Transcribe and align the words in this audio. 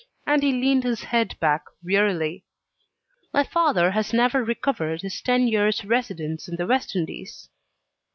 And 0.25 0.41
he 0.41 0.51
leaned 0.51 0.83
his 0.83 1.03
head 1.03 1.37
back 1.39 1.63
wearily. 1.83 2.43
"My 3.31 3.43
father 3.43 3.91
has 3.91 4.13
never 4.13 4.43
recovered 4.43 5.03
his 5.03 5.21
ten 5.21 5.47
years' 5.47 5.85
residence 5.85 6.47
in 6.47 6.55
the 6.55 6.65
West 6.65 6.95
Indies." 6.95 7.49